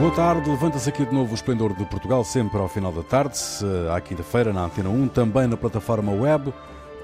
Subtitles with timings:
[0.00, 3.38] Boa tarde, levanta-se aqui de novo o Esplendor de Portugal, sempre ao final da tarde,
[3.94, 6.54] à quinta-feira, na Antena 1, também na plataforma web.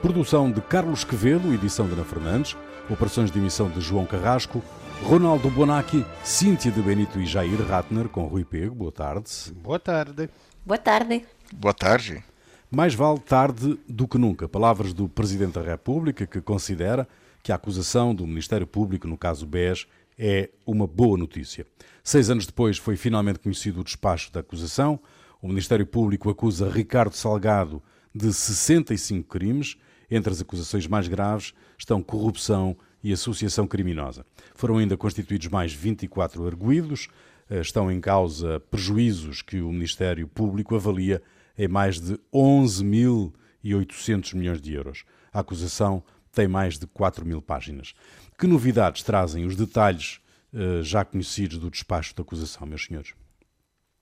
[0.00, 2.56] Produção de Carlos Quevedo, edição de Ana Fernandes,
[2.88, 4.62] operações de emissão de João Carrasco,
[5.02, 8.74] Ronaldo Bonacci, Cíntia de Benito e Jair Ratner, com Rui Pego.
[8.74, 9.30] Boa tarde.
[9.54, 10.30] Boa tarde.
[10.64, 11.26] Boa tarde.
[11.52, 12.24] Boa tarde.
[12.70, 14.48] Mais vale tarde do que nunca.
[14.48, 17.06] Palavras do Presidente da República, que considera
[17.42, 19.86] que a acusação do Ministério Público, no caso BES,
[20.18, 21.66] é uma boa notícia.
[22.02, 24.98] Seis anos depois foi finalmente conhecido o despacho da acusação.
[25.42, 27.82] O Ministério Público acusa Ricardo Salgado
[28.14, 29.76] de 65 crimes.
[30.10, 34.24] Entre as acusações mais graves estão corrupção e associação criminosa.
[34.54, 37.08] Foram ainda constituídos mais 24 arguídos.
[37.50, 41.22] Eh, estão em causa prejuízos que o Ministério Público avalia
[41.58, 45.04] em mais de 11.800 milhões de euros.
[45.32, 46.02] A acusação
[46.32, 47.94] tem mais de 4 mil páginas.
[48.38, 50.20] Que novidades trazem os detalhes
[50.52, 53.14] uh, já conhecidos do despacho da acusação, meus senhores?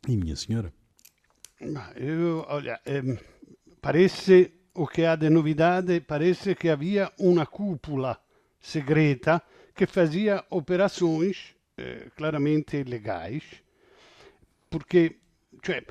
[0.08, 0.72] E minha senhora?
[1.94, 3.02] Eu, olha, eh,
[3.80, 8.20] parece o que há de novidade, parece que havia uma cúpula
[8.60, 9.40] segreta
[9.74, 13.44] que fazia operações eh, claramente legais,
[14.68, 15.16] porque,
[15.64, 15.84] cioè,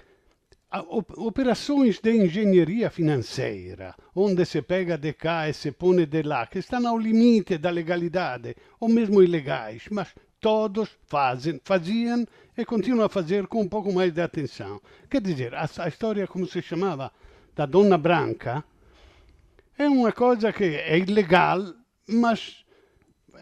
[0.81, 6.59] operações de engenharia financeira, onde se pega de cá e se põe de lá, que
[6.59, 12.25] estão ao limite da legalidade, ou mesmo ilegais, mas todos fazem, faziam
[12.57, 14.81] e continuam a fazer com um pouco mais de atenção.
[15.09, 17.11] Quer dizer, a, a história, como se chamava,
[17.55, 18.63] da donna branca,
[19.77, 21.73] é uma coisa que é ilegal,
[22.07, 22.65] mas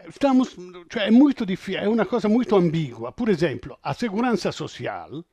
[0.08, 0.50] estamos,
[0.90, 3.10] cioè, é muito difícil, é uma coisa muito ambígua.
[3.10, 5.24] Por exemplo, a segurança social,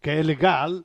[0.00, 0.84] que é legal,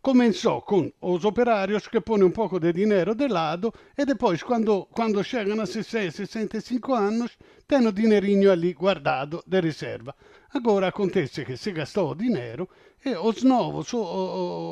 [0.00, 4.88] comenzó con los operarios que ponen un poco de dinero de lado e depois quando,
[4.90, 10.14] quando chegam a 60, 65 anos têm o dinheirinho ali guardado de reserva.
[10.54, 12.68] Agora acontece que se gastou dinheiro
[13.04, 14.00] e os novos o,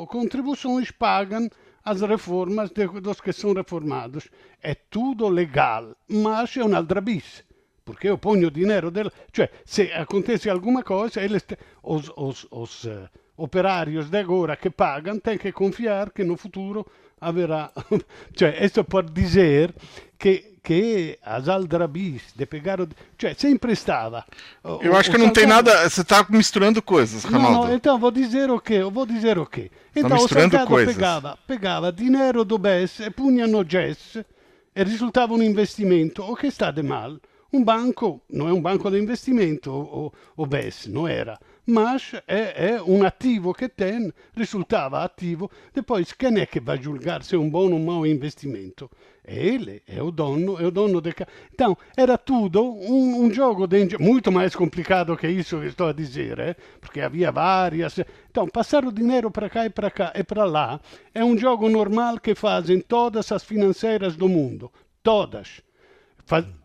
[0.03, 1.49] o, contribuições pagam
[1.83, 4.29] as reformas de, dos que são reformados.
[4.61, 7.43] É tudo legal, mas é um aldrabice.
[7.83, 9.11] Porque eu ponho dinheiro dela.
[9.33, 11.43] Cioè, se acontece alguma coisa, eles,
[11.81, 13.09] os, os, os uh,
[13.41, 16.85] operários de agora que pagam têm que confiar que no futuro
[17.19, 17.71] haverá.
[18.37, 19.73] cioè, isso pode dizer
[20.17, 22.87] que, que as aldrabis de pegar o.
[23.19, 24.23] Cioè, sempre estava.
[24.81, 25.89] Eu acho que não tem nada.
[25.89, 27.51] Você está misturando coisas, Ronaldo.
[27.51, 28.83] Não, não, então vou dizer o quê?
[28.83, 29.71] Vou dizer o quê?
[29.95, 30.93] Então o Salgado coisas.
[30.93, 34.17] pegava, pegava dinheiro do BES e punha no GES
[34.75, 36.23] e risultava um investimento.
[36.23, 37.17] O que está de mal?
[37.51, 41.37] Um banco não é um banco de investimento, o, o BES, não era
[41.71, 47.23] mas é, é, um ativo que tem, resultava ativo, depois quem é que vai julgar
[47.23, 48.91] se é um bom ou um mau investimento?
[49.23, 51.13] É ele, é o dono, é o dono de
[51.53, 56.39] Então, era tudo um, jogo de, muito mais complicado que isso que estou a dizer,
[56.39, 56.55] eh?
[56.81, 57.99] porque havia várias.
[58.29, 60.81] Então, passar o dinheiro para cá e para cá e para lá
[61.13, 64.71] é um jogo normal que fazem todas as financeiras do mundo,
[65.01, 65.61] todas.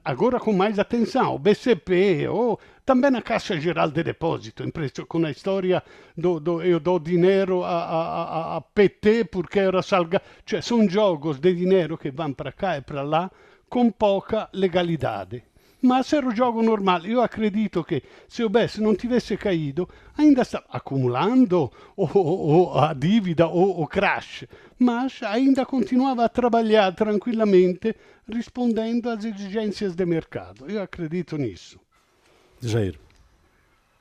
[0.05, 4.63] Agora com mais atenção, o BCP, ou também a Caixa Geral de Depósito,
[5.09, 5.83] com a história
[6.17, 10.25] do, do eu dou dinheiro a, a, a, PT porque era salgado.
[10.47, 13.29] Cioè, são jogos de dinheiro que vão para cá e para lá
[13.69, 15.43] com pouca legalidade.
[15.83, 17.05] Mas era um jogo normal.
[17.05, 22.95] Eu acredito que se o BES não tivesse caído, ainda está acumulando o, o, a
[22.95, 24.45] dívida ou o crash,
[24.79, 27.97] mas ainda continuava a trabalhar tranquilamente
[28.33, 30.71] rispondendo às exigências de mercado.
[30.71, 31.81] Eu acredito nisso.
[32.69, 32.99] Jair.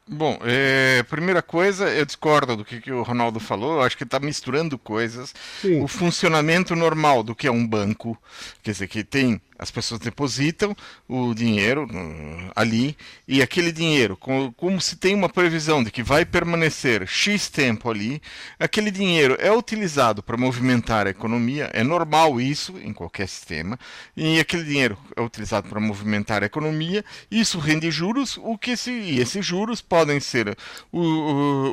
[0.07, 4.03] Bom, é, primeira coisa, eu discordo do que, que o Ronaldo falou, eu acho que
[4.03, 5.33] está misturando coisas.
[5.59, 5.81] Sim.
[5.81, 8.15] O funcionamento normal do que é um banco,
[8.61, 10.75] quer dizer, que tem as pessoas depositam
[11.07, 16.03] o dinheiro uh, ali e aquele dinheiro, como, como, se tem uma previsão de que
[16.03, 18.21] vai permanecer X tempo ali,
[18.59, 23.79] aquele dinheiro é utilizado para movimentar a economia, é normal isso em qualquer sistema,
[24.15, 28.91] e aquele dinheiro é utilizado para movimentar a economia, isso rende juros, o que se,
[28.91, 30.57] e esses juros podem ser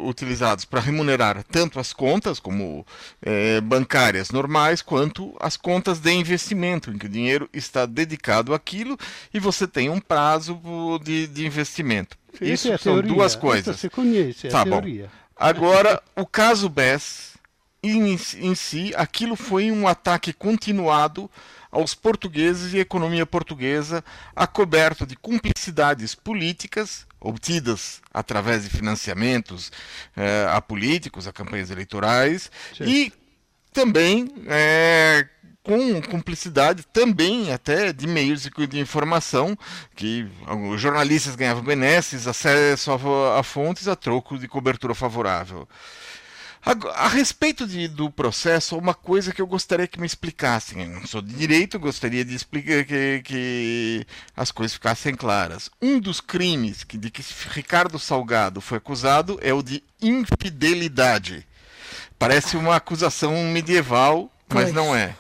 [0.05, 2.87] utilizados para remunerar tanto as contas, como
[3.23, 8.55] eh, bancárias normais, quanto as contas de investimento, em que o dinheiro está está dedicado
[8.55, 8.99] àquilo
[9.33, 10.61] e você tem um prazo
[11.03, 12.17] de, de investimento.
[12.41, 13.13] Isso é são teoria.
[13.13, 13.77] duas coisas.
[13.77, 15.05] Isso você conhece, é tá teoria.
[15.05, 15.11] Bom.
[15.37, 17.33] Agora, o caso BES,
[17.83, 21.29] em, em si, aquilo foi um ataque continuado
[21.71, 24.05] aos portugueses e à economia portuguesa,
[24.37, 29.73] acoberto de cumplicidades políticas obtidas através de financiamentos
[30.15, 32.85] eh, a políticos, a campanhas eleitorais, Sim.
[32.85, 33.13] e
[33.73, 35.27] também é,
[35.63, 39.57] com cumplicidade também até de meios de, informação
[39.95, 40.27] que
[40.71, 45.69] os jornalistas ganhavam benesses, acesso a, a fontes a troco de cobertura favorável.
[46.65, 50.83] A, a respeito de, do processo, uma coisa que eu gostaria que me explicassem.
[50.83, 54.07] Eu não sou de direito, gostaria de explicar que, que
[54.37, 55.69] as coisas ficassem claras.
[55.81, 61.45] Um dos crimes que, de que Ricardo Salgado foi acusado é o de infidelidade.
[62.17, 64.75] Parece uma acusação medieval, mas pois.
[64.75, 65.17] não é.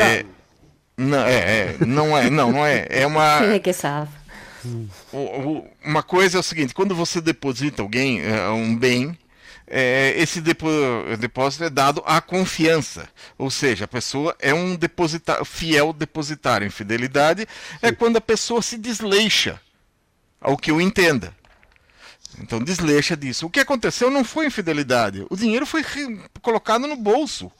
[0.00, 0.24] É,
[0.96, 2.86] não, é, é, não é, não, não é.
[2.90, 3.38] É uma.
[3.38, 4.10] Quem é que sabe?
[5.84, 9.18] Uma coisa é o seguinte: quando você deposita alguém é, um bem,
[9.66, 15.92] é, esse depósito é dado à confiança, ou seja, a pessoa é um depositar, fiel
[15.92, 16.66] depositário.
[16.66, 17.46] Infidelidade
[17.82, 19.60] é quando a pessoa se desleixa,
[20.40, 21.34] ao que eu entenda.
[22.40, 23.46] Então, desleixa disso.
[23.46, 25.84] O que aconteceu não foi infidelidade, o dinheiro foi
[26.42, 27.50] colocado no bolso.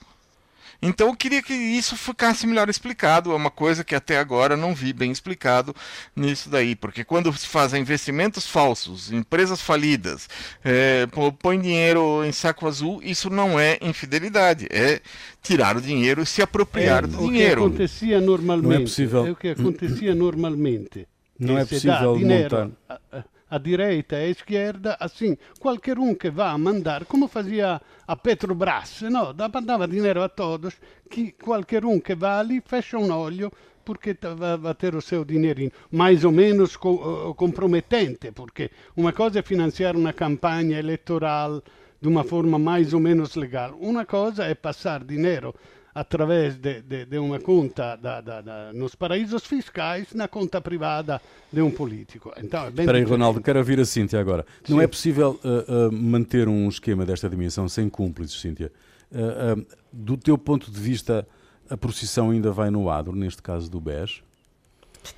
[0.80, 4.74] Então eu queria que isso ficasse melhor explicado, é uma coisa que até agora não
[4.74, 5.74] vi bem explicado
[6.14, 10.28] nisso daí, porque quando se fazem investimentos falsos, empresas falidas,
[10.64, 11.06] é,
[11.38, 15.00] põe dinheiro em saco azul, isso não é infidelidade, é
[15.42, 17.64] tirar o dinheiro e se apropriar é, do o dinheiro.
[17.64, 18.68] O que acontecia normalmente.
[18.68, 19.26] Não é possível.
[19.26, 21.08] É o que acontecia normalmente.
[21.38, 23.22] Não é possível montar a
[23.58, 29.02] direita e a esquerda, assim, qualquer um que vá a mandar, como fazia a Petrobras,
[29.02, 29.34] no?
[29.52, 30.74] mandava dinheiro a todos,
[31.10, 33.52] que qualquer um que vá ali fecha um olho
[33.84, 39.42] porque vai ter o seu dinheirinho, mais ou menos co comprometente, porque uma coisa é
[39.42, 41.62] financiar uma campanha eleitoral
[42.00, 45.54] de uma forma mais ou menos legal, uma coisa é passar dinheiro
[45.94, 51.22] através de, de, de uma conta da, da, da, nos paraísos fiscais na conta privada
[51.52, 52.32] de um político.
[52.36, 54.44] Então, é bem Espera aí, Ronaldo, quero ouvir a Cíntia agora.
[54.64, 54.72] Sim.
[54.72, 58.72] Não é possível uh, uh, manter um esquema desta dimensão sem cúmplices, Cíntia?
[59.12, 61.26] Uh, do teu ponto de vista,
[61.70, 64.20] a procissão ainda vai no adro, neste caso do BES?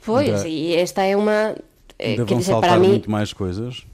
[0.04, 1.56] Pois, ainda, e esta é uma...
[1.98, 2.88] Ainda vão dizer, saltar mim...
[2.88, 3.86] muito mais coisas?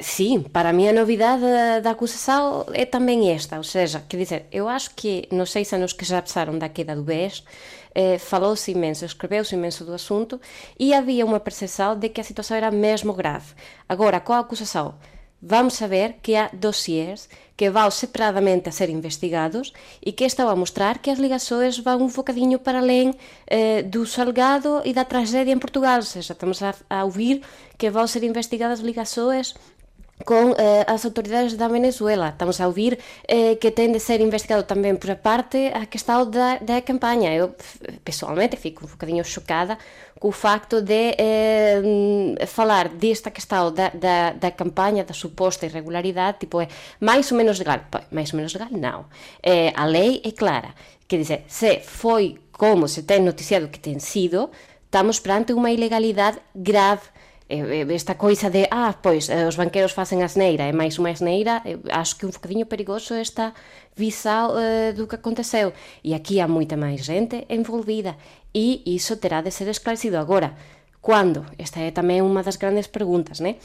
[0.00, 1.42] Sim, para mim a novidade
[1.82, 5.94] da, acusação é também esta, ou seja, quer dizer, eu acho que nos seis anos
[5.94, 7.42] que já passaram da queda do BES,
[7.94, 10.38] eh, falou-se imenso, escreveu-se imenso do assunto
[10.78, 13.54] e havia uma percepção de que a situação era mesmo grave.
[13.88, 14.94] Agora, com a acusação,
[15.42, 19.72] vamos saber que há dossiers que vão separadamente a ser investigados
[20.04, 23.14] e que estão a mostrar que as ligações vão um bocadinho para além
[23.46, 27.42] eh, do salgado e da tragédia em Portugal, ou seja, estamos a, a ouvir
[27.76, 29.54] que vão ser investigadas ligações
[30.24, 32.30] con eh, as autoridades da Venezuela.
[32.30, 35.98] Estamos a ouvir eh, que ten de ser investigado tamén por a parte a que
[35.98, 37.34] está da, da campaña.
[37.34, 37.56] Eu,
[38.06, 39.78] pessoalmente, fico un bocadinho chocada
[40.22, 46.46] co facto de eh, falar desta que está da, da, da campaña da suposta irregularidade,
[46.46, 46.70] tipo, é
[47.02, 47.82] máis ou menos legal?
[47.90, 48.70] Pois, máis ou menos legal?
[48.70, 49.10] Não.
[49.42, 50.70] Eh, a lei é clara.
[51.10, 54.54] Quer dizer, se foi como se ten noticiado que ten sido,
[54.86, 57.10] estamos perante unha ilegalidade grave
[57.48, 61.62] esta coisa de, ah, pois, eh, os banqueiros facen asneira, é máis unha asneira,
[61.92, 63.52] acho que un bocadinho perigoso esta
[63.96, 65.72] visão uh, do que aconteceu.
[66.02, 68.16] E aquí há moita máis xente envolvida
[68.54, 70.56] e iso terá de ser esclarecido agora.
[71.00, 71.44] Quando?
[71.58, 73.58] Esta é tamén unha das grandes preguntas, né?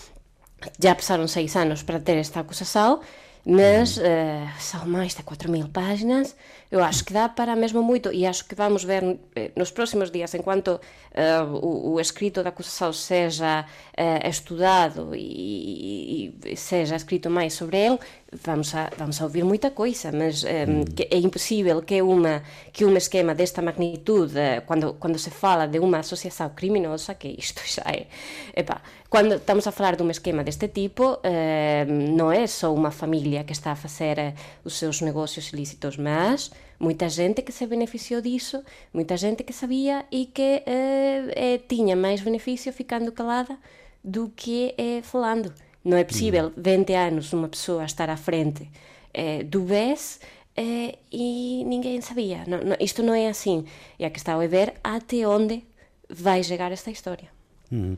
[0.82, 3.00] Já pasaron seis anos para ter esta acusação,
[3.46, 6.36] mas uh, são máis de 4.000 páginas,
[6.70, 10.12] eu acho que dá para mesmo moito e acho que vamos ver eh, nos próximos
[10.12, 13.66] dias, enquanto uh, o, o escrito da acusação seja
[13.98, 18.00] uh, estudado e, e, seja escrito máis sobre ele,
[18.44, 22.84] vamos a, vamos a ouvir moita coisa, mas um, que é impossível que uma que
[22.84, 24.34] um esquema desta magnitude,
[24.66, 28.08] quando quando se fala de uma associação criminosa, que isto já é,
[28.54, 33.48] epa, quando estamos a falar dun esquema deste tipo, eh, non é só unha familia
[33.48, 34.36] que está a facer eh,
[34.68, 40.06] os seus negocios ilícitos, mas moita xente que se beneficiou disso, moita xente que sabía
[40.12, 43.58] e que eh, eh, tiña máis beneficio ficando calada
[44.04, 45.54] do que eh, falando.
[45.88, 48.70] Non é possível 20 anos unha persoa estar à frente
[49.14, 50.20] eh, do BES
[50.58, 52.44] eh, e ninguén sabía.
[52.46, 53.66] No, no, isto non é assim.
[53.98, 55.64] E a questão é ver até onde
[56.10, 57.30] vai chegar esta historia.
[57.72, 57.98] Hum.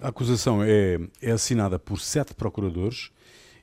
[0.00, 3.10] A acusação é, é assinada por sete procuradores.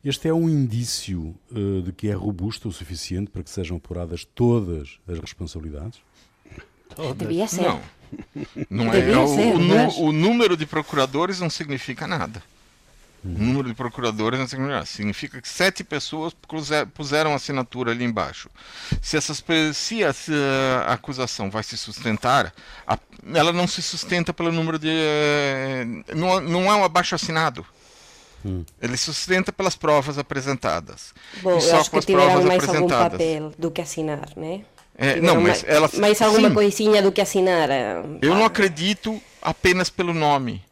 [0.04, 4.26] Este é um indício uh, de que é robusta o suficiente para que sejam apuradas
[4.26, 6.00] todas as responsabilidades?
[6.96, 7.18] Todas.
[7.18, 7.62] Devia ser.
[7.62, 7.82] Não.
[8.70, 9.00] Não é.
[9.00, 9.98] Devia o, ser, o, mas...
[9.98, 12.42] o número de procuradores não significa nada.
[13.26, 14.86] O número de procuradores não significa nada.
[14.86, 16.34] Significa que sete pessoas
[16.94, 18.50] puseram assinatura ali embaixo.
[19.02, 20.32] Se, essas, se a, se
[20.86, 22.54] a acusação vai se sustentar,
[22.86, 22.98] a,
[23.34, 24.90] ela não se sustenta pelo número de.
[24.90, 25.86] Eh,
[26.16, 27.66] não, não é um abaixo assinado.
[28.46, 28.64] Hum.
[28.82, 31.14] Ele sustenta pelas provas apresentadas.
[31.42, 34.62] Bom, e só acho com as que provas mais algum papel do que assinar, né?
[34.98, 35.90] É, não, mas ela.
[36.00, 36.56] Mais alguma sim.
[36.56, 37.70] coisinha do que assinar.
[37.70, 40.64] É, Eu não acredito apenas pelo nome.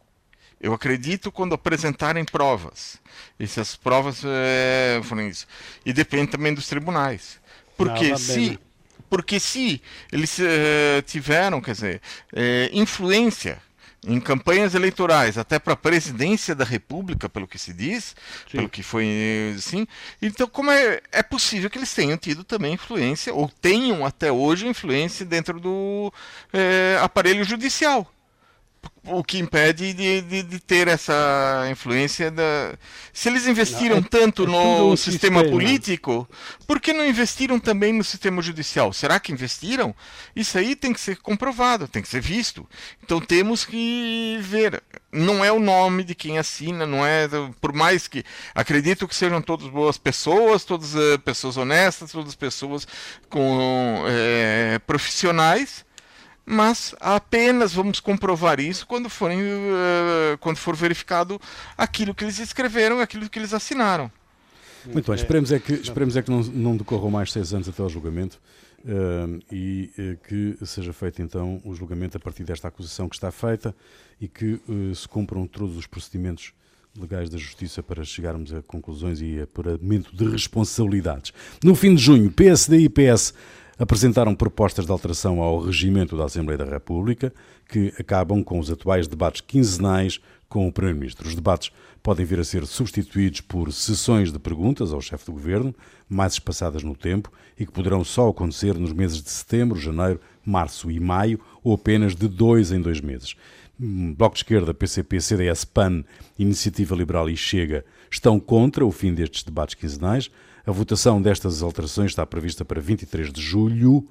[0.60, 2.98] Eu acredito quando apresentarem provas.
[3.40, 5.46] E se as provas é, forem isso.
[5.86, 7.40] E depende também dos tribunais.
[7.78, 8.60] Porque não, se.
[9.08, 9.80] Porque se
[10.12, 12.02] eles uh, tiveram, quer dizer,
[12.34, 13.62] uh, influência
[14.06, 18.16] em campanhas eleitorais, até para a presidência da República, pelo que se diz,
[18.50, 18.58] Sim.
[18.58, 19.88] pelo que foi assim.
[20.22, 24.68] Então, como é, é possível que eles tenham tido também influência, ou tenham até hoje
[24.68, 26.12] influência dentro do
[26.54, 28.15] é, aparelho judicial?
[29.08, 32.74] O que impede de, de, de, ter essa influência da.
[33.14, 36.28] Se eles investiram não, é, tanto é no sistema, sistema político,
[36.66, 38.92] por que não investiram também no sistema judicial?
[38.92, 39.96] Será que investiram?
[40.36, 42.68] Isso aí tem que ser comprovado, tem que ser visto.
[43.04, 44.82] Então temos que ver.
[45.12, 47.28] Não é o nome de quem assina, não é.
[47.62, 48.24] Por mais que
[48.54, 52.88] acredito que sejam todas boas pessoas, todas uh, pessoas honestas, todas pessoas
[53.30, 55.86] com uh, profissionais
[56.46, 61.42] mas apenas vamos comprovar isso quando, forem, uh, quando for verificado
[61.78, 64.12] aquilo que eles escreveram, aquilo que eles assinaram.
[64.86, 67.82] Muito bem, esperemos é que, esperemos é que não, não decorram mais seis anos até
[67.82, 68.40] ao julgamento
[68.84, 73.32] uh, e uh, que seja feito então o julgamento a partir desta acusação que está
[73.32, 73.76] feita
[74.22, 74.62] e que
[74.94, 76.54] se cumpram todos os procedimentos
[76.98, 81.34] legais da Justiça para chegarmos a conclusões e apuramento de responsabilidades.
[81.62, 83.34] No fim de junho, PSD e PS
[83.78, 87.34] apresentaram propostas de alteração ao regimento da Assembleia da República
[87.68, 91.28] que acabam com os atuais debates quinzenais com o Primeiro-Ministro.
[91.28, 95.74] Os debates podem vir a ser substituídos por sessões de perguntas ao chefe do governo,
[96.08, 100.92] mais espaçadas no tempo e que poderão só acontecer nos meses de setembro, janeiro, março
[100.92, 103.36] e maio ou apenas de dois em dois meses.
[103.80, 106.04] Hum, Bloco de Esquerda, PCP, CDS, PAN,
[106.38, 110.30] Iniciativa Liberal e Chega estão contra o fim destes debates quinzenais.
[110.66, 114.08] A votação destas alterações está prevista para 23 de julho,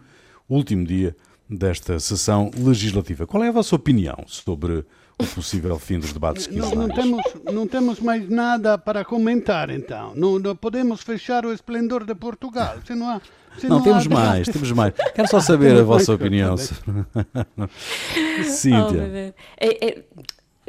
[0.49, 1.17] último dia
[1.51, 3.27] desta sessão legislativa.
[3.27, 4.85] Qual é a vossa opinião sobre
[5.19, 6.75] o possível fim dos debates quinzenais?
[6.75, 10.15] Não, não, temos, não temos mais nada para comentar, então.
[10.15, 12.77] Não, não podemos fechar o esplendor de Portugal.
[12.87, 13.21] Se não, há,
[13.59, 14.95] se não, não temos mais, temos mais.
[15.15, 16.57] Quero só saber a vossa opinião.
[18.45, 19.35] Cíntia.
[19.35, 20.05] Oh, é, é,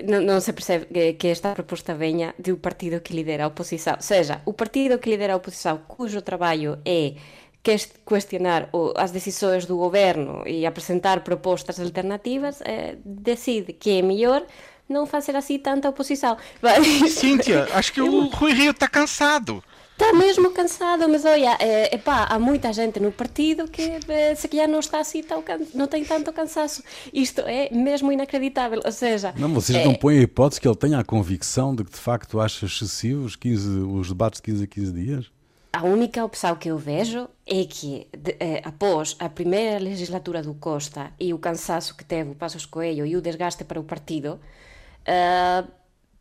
[0.03, 3.95] não, se percebe que esta proposta venha do partido que lidera a oposição.
[3.95, 7.13] Ou seja, o partido que lidera a oposição, cujo trabalho é
[8.05, 14.45] questionar as decisões do governo e apresentar propostas alternativas, eh, decide que é melhor
[14.87, 16.37] não fazer assim tanta oposição.
[17.09, 19.63] Cíntia, acho que o Rui Rio está cansado.
[19.97, 24.45] Está mesmo cansado, mas olha, é, epá, há muita gente no partido que é, se
[24.49, 25.41] calhar não está assim tão
[25.73, 26.83] não tem tanto cansaço.
[27.13, 28.81] Isto é mesmo inacreditável.
[28.83, 29.85] Ou seja, não, vocês é...
[29.85, 33.37] não põem a hipótese que ele tenha a convicção de que de facto acha excessivos
[33.37, 35.31] 15, os debates de 15 a 15 dias?
[35.71, 40.53] A única opção que eu vejo é que, de, eh, após a primeira legislatura do
[40.55, 44.39] Costa e o cansaço que teve o Passos Coelho e o desgaste para o partido,
[45.07, 45.69] uh,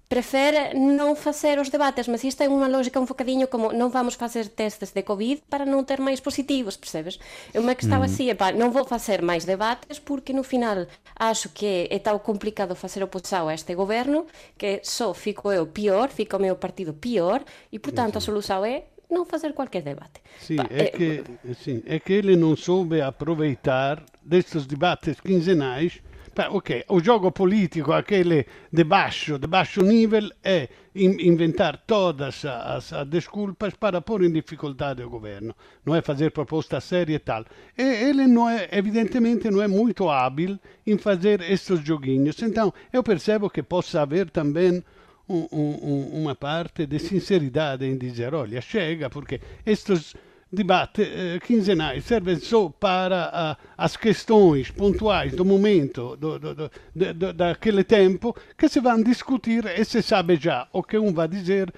[0.09, 4.15] prefere non facer os debates, mas isto é unha lógica un focadinho como non vamos
[4.15, 7.17] facer testes de COVID para non ter máis positivos, percebes?
[7.57, 10.85] Eu me que estaba así, epa, non vou facer máis debates porque no final
[11.17, 14.29] acho que é tão complicado facer oposição a este goberno
[14.61, 17.41] que só fico eu pior, fico o meu partido pior
[17.73, 20.21] e, portanto, a solução é non fazer qualquer debate.
[20.39, 26.01] Sì, è, eh, che, sì, è che ele non soube aproveitar destes debates quinzenais
[26.51, 33.07] ok, o gioco político, aquele de baixo, de baixo nível, é inventar todas as, as,
[33.09, 35.55] desculpas para pôr em dificuldade o governo.
[35.85, 37.45] Não é fazer proposta séria e tal.
[37.77, 42.41] E ele não evidentemente, não é muito hábil em fazer estes joguinhos.
[42.43, 44.83] Então, eu percebo que possa haver também
[45.29, 50.15] um, um, uma parte de sinceridade em dizer, olha, chega, porque estes
[50.55, 57.85] debate eh, quinzenais serve só para as questões pontuais do momento, do, do, do, daquele
[57.85, 61.73] tempo, que se vão discutir e se sabe já o que um vai dizer,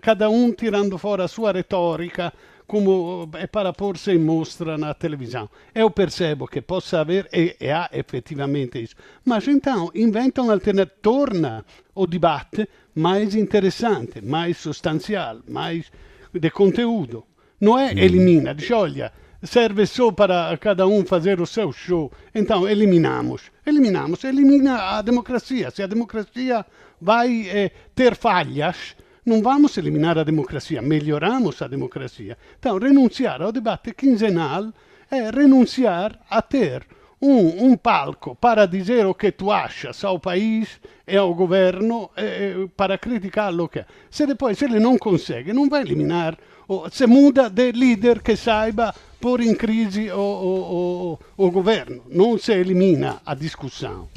[0.00, 2.32] cada um tirando fora a sua retórica,
[2.66, 5.48] como é para pôr-se em mostra na televisão.
[5.74, 8.96] Eu percebo que possa haver, e, e há efetivamente isso.
[9.24, 15.90] Mas então inventam alternativa, torna o debate mais interessante, mais sostanzial, mais
[16.32, 17.24] de conteúdo.
[17.60, 22.12] Não é elimina, diz, olha, serve só para cada um fazer o seu show.
[22.34, 23.50] Então, eliminamos.
[23.64, 24.24] Eliminamos.
[24.24, 25.70] Elimina a democracia.
[25.70, 26.64] Se a democracia
[27.00, 32.36] vai eh, ter falhas, não vamos eliminar a democracia, melhoramos a democracia.
[32.58, 34.72] Então, renunciar ao debate quinzenal
[35.10, 36.86] é renunciar a ter
[37.20, 42.66] um, um palco para dizer o que tu achas ao país e ao governo eh,
[42.76, 43.64] para criticá-lo.
[43.64, 46.36] o que Se depois ele não consegue, não vai eliminar,
[46.68, 52.02] ou se muda de líder que saiba pôr em crise o, o, o, o governo,
[52.08, 54.08] não se elimina a discussão.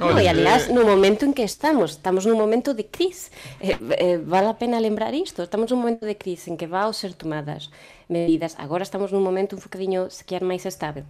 [0.00, 3.28] No, e aliás, no momento en que estamos, estamos nun momento de crise.
[3.60, 6.88] Eh, eh, vale a pena lembrar isto, estamos nun momento de crise en que va
[6.88, 7.68] a ser tomadas
[8.08, 8.56] medidas.
[8.56, 11.04] Agora estamos nun momento un focadiño sequer máis estável.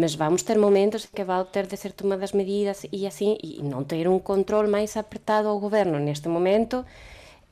[0.00, 3.36] Mas vamos ter momentos en que va a ter de ser tomadas medidas e así,
[3.44, 6.88] e non ter un control máis apertado ao goberno neste momento,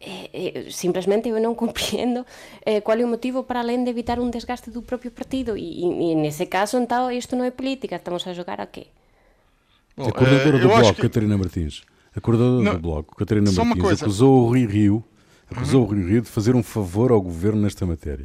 [0.00, 2.24] eh, eh, simplesmente eu non compreendo
[2.64, 5.84] eh, qual é o motivo para além de evitar un desgaste do propio partido e,
[5.84, 8.88] e, e nese caso, então, isto non é política, estamos a jogar a quê?
[9.92, 11.04] Bom, a coordenadora uh, do Bloco, que...
[11.04, 11.84] Catarina Martins,
[12.16, 15.04] a coordenadora não, do Bloco, Catarina Martins, acusou o Rui Rio,
[15.52, 15.86] acusou uhum.
[15.86, 18.24] o Rui Rio de fazer um favor ao governo nesta matéria.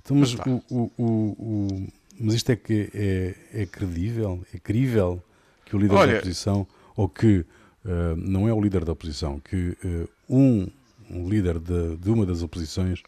[0.00, 1.88] Então, mas, o, o, o,
[2.20, 5.22] mas isto é que é, é credível, é crível
[5.64, 9.40] que o líder Olha, da oposição, ou que uh, não é o líder da oposição,
[9.40, 10.68] que uh, um,
[11.10, 13.02] um, líder de, de, uma das oposições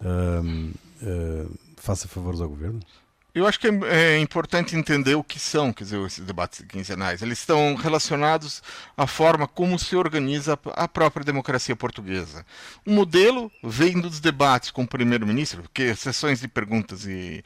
[0.00, 2.78] uh, faça favores ao governo?
[3.34, 7.22] Eu acho que é, é, importante entender o que são, quer dizer, esses debates quinzenais.
[7.22, 8.62] Eles estão relacionados
[8.94, 12.44] à forma como se organiza a própria democracia portuguesa.
[12.86, 17.42] O modelo vem dos debates com o primeiro-ministro, que sessões de perguntas e,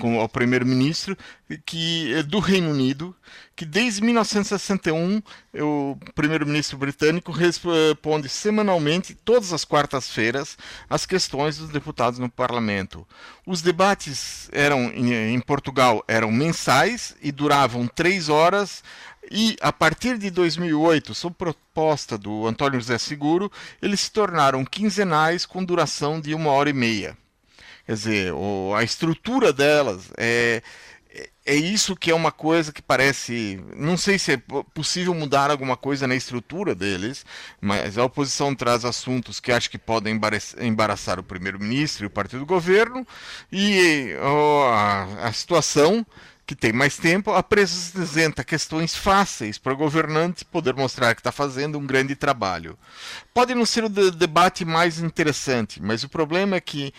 [0.00, 1.16] com, ao primeiro-ministro,
[1.64, 3.14] que é do Reino Unido,
[3.60, 5.22] que desde 1961
[5.58, 10.56] o primeiro-ministro britânico responde semanalmente, todas as quartas-feiras,
[10.88, 13.06] as questões dos deputados no parlamento.
[13.46, 18.82] Os debates eram em Portugal eram mensais e duravam três horas.
[19.30, 23.52] E a partir de 2008, sob proposta do Antônio José Seguro,
[23.82, 27.14] eles se tornaram quinzenais com duração de uma hora e meia.
[27.84, 28.32] Quer dizer,
[28.74, 30.62] a estrutura delas é
[31.50, 33.60] é isso que é uma coisa que parece.
[33.76, 34.42] Não sei se é
[34.72, 37.26] possível mudar alguma coisa na estrutura deles,
[37.60, 40.20] mas a oposição traz assuntos que acho que podem
[40.60, 43.04] embaraçar o primeiro-ministro e o partido do governo,
[43.50, 44.14] e
[44.72, 46.06] a, a situação
[46.46, 51.78] que tem mais tempo, apresenta questões fáceis para o governante poder mostrar que está fazendo
[51.78, 52.76] um grande trabalho.
[53.32, 56.92] Pode não ser o debate mais interessante, mas o problema é que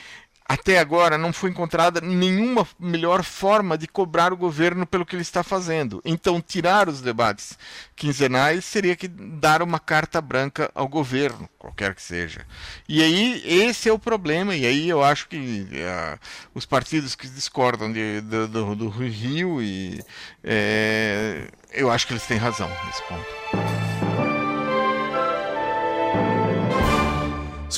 [0.52, 5.22] até agora não foi encontrada nenhuma melhor forma de cobrar o governo pelo que ele
[5.22, 6.02] está fazendo.
[6.04, 7.58] Então, tirar os debates
[7.96, 12.46] quinzenais seria que dar uma carta branca ao governo, qualquer que seja.
[12.86, 16.20] E aí, esse é o problema, e aí eu acho que uh,
[16.54, 20.04] os partidos que discordam de, de, do, do, Rio, e,
[20.44, 23.61] é, eu acho que eles têm razão nesse ponto.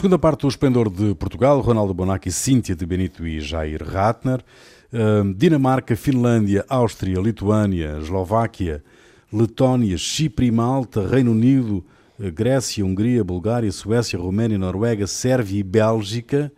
[0.04, 4.44] Segunda parte do Esplendor de Portugal, Ronaldo Bonacci, Cíntia de Benito e Jair Ratner.
[5.38, 8.84] Dinamarca, Finlândia, Áustria, Lituânia, Eslováquia,
[9.32, 11.86] Letónia, Chipre e Malta, Reino Unido,
[12.20, 16.52] uh, Grécia, Hungria, Bulgária, Suécia, Roménia, Noruega, Sérvia e Bélgica.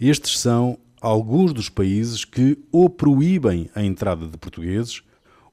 [0.00, 5.04] Estes são alguns dos países que ou proíbem a entrada de portugueses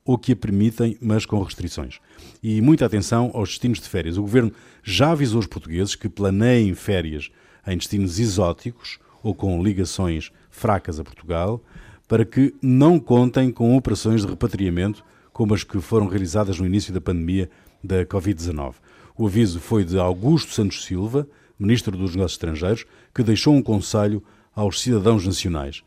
[0.06, 2.00] ou que a permitem, mas com restrições.
[2.42, 4.18] E muita atenção aos destinos de férias.
[4.18, 7.32] O governo já avisou os portugueses que planeiem férias
[7.66, 11.62] em destinos exóticos ou com ligações fracas a Portugal,
[12.08, 16.94] para que não contem com operações de repatriamento como as que foram realizadas no início
[16.94, 17.50] da pandemia
[17.84, 18.76] da Covid-19.
[19.18, 24.24] O aviso foi de Augusto Santos Silva, ministro dos Negócios Estrangeiros, que deixou um conselho
[24.56, 25.84] aos cidadãos nacionais: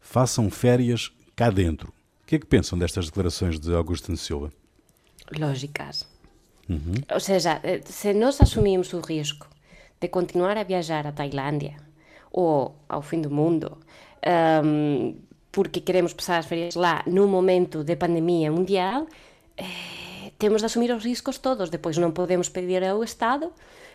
[0.00, 1.92] façam férias cá dentro.
[2.28, 4.52] O que é que pensam destas declarações de Augusto Silva?
[5.38, 6.06] Lógicas.
[6.68, 6.92] Uhum.
[7.10, 9.48] Ou seja, eh, se nós assumimos o risco
[9.98, 11.76] de continuar a viajar a Tailândia
[12.30, 13.78] ou ao fim do mundo,
[14.62, 15.16] um,
[15.50, 19.06] porque queremos passar as férias lá no momento de pandemia mundial,
[19.56, 21.70] eh, temos de assumir os riscos todos.
[21.70, 23.50] Depois não podemos pedir ao Estado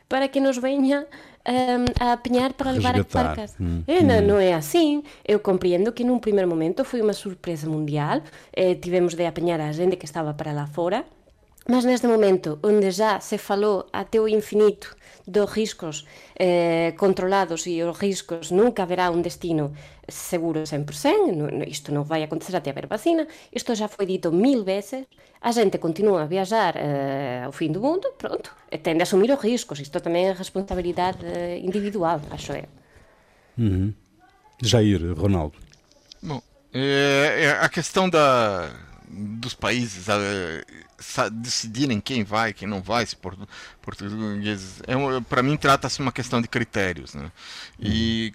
[0.08, 1.06] para que nos venha
[1.48, 3.56] um, a apanhar para levar a para casa.
[3.60, 3.84] Hum.
[3.88, 4.28] É, não, hum.
[4.28, 5.04] não, é assim.
[5.26, 8.22] Eu compreendo que num primeiro momento foi uma surpresa mundial.
[8.54, 11.06] Eh, tivemos de apanhar a gente que estava para lá fora
[11.67, 14.95] mas neste momento, onde já se falou até o infinito
[15.26, 19.71] dos riscos eh, controlados e os riscos nunca haverá un destino
[20.08, 23.23] seguro 100%, no, isto non vai acontecer até haber vacina,
[23.56, 25.08] isto já foi dito mil veces,
[25.39, 29.32] a gente continua a viajar eh, ao fin do mundo, pronto, e tende a asumir
[29.32, 32.67] os riscos, isto tamén é responsabilidade eh, individual, acho eu.
[33.56, 33.93] Uhum.
[34.60, 35.56] Jair, Ronaldo.
[36.19, 36.41] Bom,
[36.73, 38.67] é, é a questão da,
[39.13, 40.08] dos países
[41.32, 44.82] decidirem quem vai, quem não vai, se português.
[44.88, 47.13] É, para mim, trata-se uma questão de critérios.
[47.13, 47.32] Né?
[47.80, 48.34] E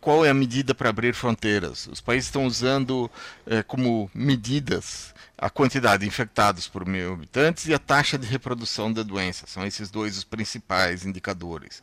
[0.00, 1.86] qual é a medida para abrir fronteiras?
[1.86, 3.10] Os países estão usando
[3.46, 8.92] é, como medidas a quantidade de infectados por mil habitantes e a taxa de reprodução
[8.92, 9.46] da doença.
[9.46, 11.82] São esses dois os principais indicadores.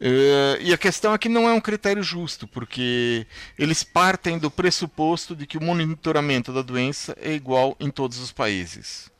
[0.00, 4.50] Uh, e a questão é que não é um critério justo, porque eles partem do
[4.50, 9.10] pressuposto de que o monitoramento da doença é igual em todos os países.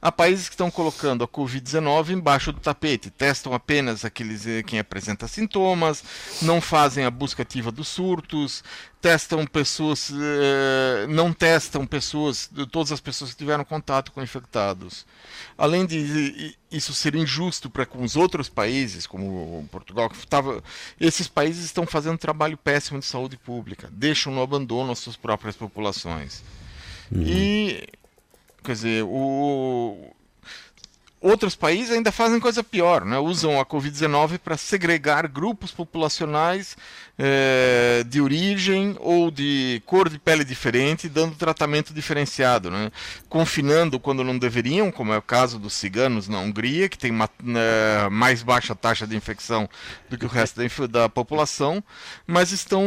[0.00, 4.78] Há países que estão colocando a Covid-19 embaixo do tapete, testam apenas aqueles eh, quem
[4.78, 6.04] apresenta sintomas,
[6.40, 8.62] não fazem a busca ativa dos surtos,
[9.00, 15.04] testam pessoas, eh, não testam pessoas, todas as pessoas que tiveram contato com infectados.
[15.56, 20.62] Além de isso ser injusto para com os outros países, como Portugal, que tava,
[21.00, 25.16] esses países estão fazendo um trabalho péssimo de saúde pública, deixam no abandono as suas
[25.16, 26.44] próprias populações.
[27.10, 27.22] Uhum.
[27.26, 27.88] E
[28.68, 29.96] Quer dizer, o...
[31.22, 33.18] outros países ainda fazem coisa pior, né?
[33.18, 36.76] usam a Covid-19 para segregar grupos populacionais
[37.18, 42.92] é, de origem ou de cor de pele diferente, dando tratamento diferenciado, né?
[43.28, 47.28] confinando quando não deveriam, como é o caso dos ciganos na Hungria, que tem uma,
[47.42, 49.68] né, mais baixa taxa de infecção
[50.08, 51.82] do que o resto da, da população,
[52.26, 52.84] mas estão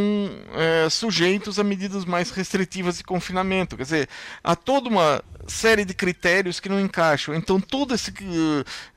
[0.54, 3.76] é, sujeitos a medidas mais restritivas de confinamento.
[3.76, 4.10] Quer dizer,
[4.44, 7.36] há toda uma série de critérios que não encaixam.
[7.36, 8.12] Então, toda essa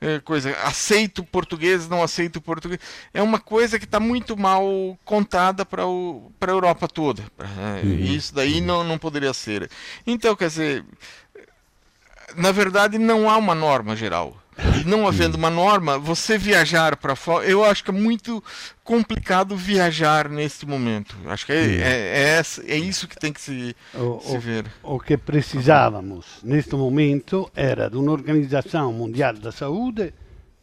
[0.00, 2.80] é, coisa, aceito português, não aceito português,
[3.12, 7.22] é uma coisa que está muito mal contada para a Europa toda.
[7.38, 7.94] É, uhum.
[7.94, 8.66] Isso daí uhum.
[8.66, 9.70] não, não poderia ser.
[10.06, 10.84] Então, quer dizer,
[12.36, 14.36] na verdade, não há uma norma geral.
[14.80, 18.42] E não havendo uma norma, você viajar para fora, eu acho que é muito
[18.84, 21.16] complicado viajar neste momento.
[21.26, 24.66] Acho que é, é, é, é isso que tem que se, o, se ver.
[24.80, 30.14] O, o que precisávamos neste momento era de uma Organização Mundial da Saúde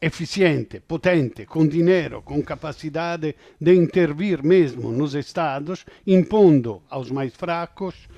[0.02, 8.10] eficiente, potente, com dinheiro, com capacidade de intervir mesmo nos Estados, impondo aos mais fracos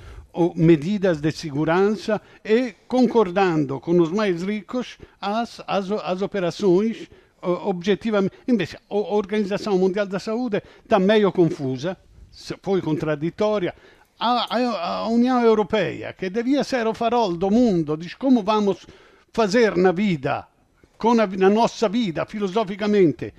[0.56, 7.10] medidas de segurança e concordando com os mais ricos as, as, as operações
[7.41, 8.34] objetivamente.
[8.48, 11.98] Invece, a Organização Mundial da Saúde está meio confusa,
[12.62, 13.76] foi contraditória.
[14.19, 18.88] A, a, a União Europeia, que devia ser o farol do mundo, diz como vamos
[19.34, 20.48] fazer na vida,
[21.04, 23.34] com a, na nossa vida, filosoficamente.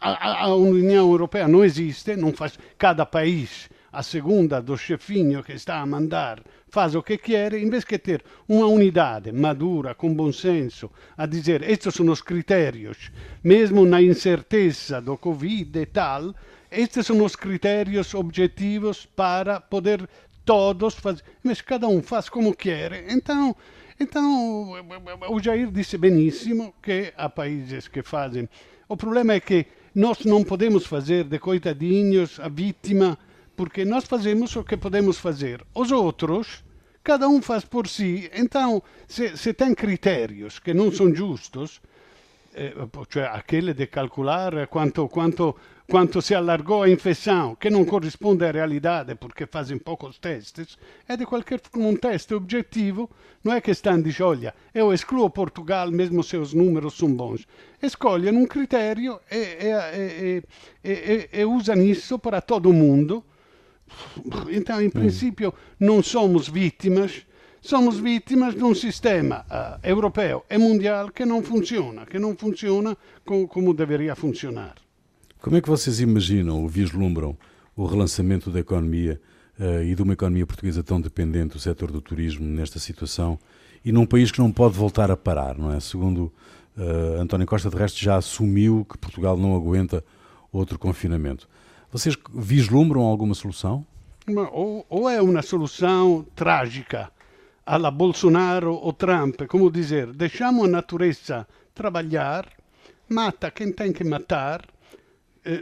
[0.00, 5.80] A, a Europeia não existe, não faz, cada país a segunda do chefinho que está
[5.80, 10.32] a mandar faz o que quer, em vez de ter uma unidade madura, com bom
[10.32, 13.10] senso, a dizer estes são os critérios,
[13.42, 16.32] mesmo na incerteza do Covid e tal,
[16.70, 20.08] estes são os critérios objetivos para poder
[20.44, 23.56] todos fazer, mas cada um faz como quer, então
[24.02, 24.72] então,
[25.30, 28.48] o Jair disse benissimo que há países que fazem.
[28.88, 33.18] O problema é que nós não podemos fazer de coitadinhos a vítima
[33.56, 35.64] porque nós fazemos o que podemos fazer.
[35.74, 36.64] Os outros,
[37.04, 38.30] cada um faz por si.
[38.34, 41.80] Então, se, se tem critérios que não são justos,
[42.54, 42.74] eh,
[43.08, 45.56] cioè aquele de calcular quanto, quanto,
[45.92, 51.18] quanto se allargou a infecção, que não corresponde à realidade porque fazem poucos testes, é
[51.18, 53.10] de qualquer um teste objetivo,
[53.44, 57.46] não é que estão dizendo, olha, eu excluo Portugal mesmo se os números são bons.
[57.82, 60.42] Escolhem um critério e, e,
[60.82, 63.22] e, e usam isso para todo mundo
[64.50, 67.26] então, em princípio, não somos vítimas,
[67.60, 72.96] somos vítimas de um sistema uh, europeu e mundial que não funciona, que não funciona
[73.26, 74.81] com, como deveria funcionar.
[75.42, 77.36] Como é que vocês imaginam ou vislumbram
[77.74, 79.20] o relançamento da economia
[79.58, 83.36] uh, e de uma economia portuguesa tão dependente do setor do turismo nesta situação
[83.84, 85.80] e num país que não pode voltar a parar, não é?
[85.80, 86.32] Segundo
[86.78, 90.04] uh, António Costa, de resto, já assumiu que Portugal não aguenta
[90.52, 91.48] outro confinamento.
[91.90, 93.84] Vocês vislumbram alguma solução?
[94.52, 97.10] Ou, ou é uma solução trágica,
[97.66, 102.46] alla Bolsonaro ou Trump, como dizer, deixamos a natureza trabalhar,
[103.08, 104.71] mata quem tem que matar,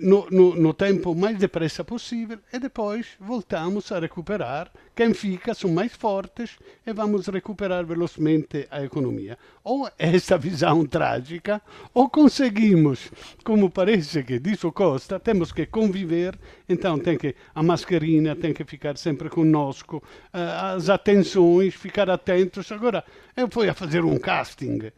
[0.02, 4.70] no, no, no, tempo mais depressa possível e depois voltamos a recuperar.
[4.94, 9.38] Quem fica são mais fortes e vamos recuperar velocemente a economia.
[9.64, 11.62] Ou essa visão trágica,
[11.94, 13.10] ou conseguimos,
[13.42, 16.38] como parece que diz o Costa, temos que conviver,
[16.68, 22.70] então tem que a mascarina tem que ficar sempre conosco, eh, as atenções, ficar atentos.
[22.70, 23.02] Agora,
[23.34, 24.92] eu fui a fazer um casting.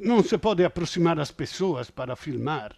[0.00, 2.74] não se pode aproximar as pessoas para filmar.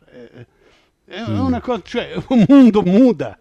[1.06, 3.38] É uma coisa, cioè, o mundo muda.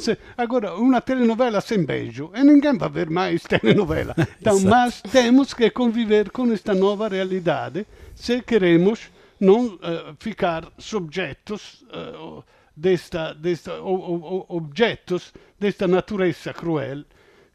[0.00, 4.14] Se, agora, uma telenovela sem beijo, e ninguém vai ver mais telenovela.
[4.40, 11.84] Então, mas temos que conviver com esta nova realidade se queremos não uh, ficar subjetos
[11.84, 12.44] uh,
[12.76, 17.04] desta, desta objetos desta natureza cruel